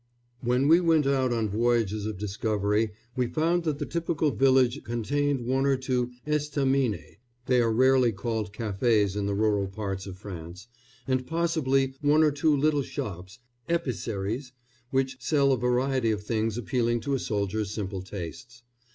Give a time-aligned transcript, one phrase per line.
[0.39, 5.45] When we went out on voyages of discovery we found that the typical village contained
[5.45, 10.65] one or two estaminets they are rarely called cafés in the rural parts of France
[11.07, 13.37] and possibly one or two little shops
[13.69, 14.53] épiceries
[14.89, 18.63] which sell a variety of things appealing to a soldier's simple tastes.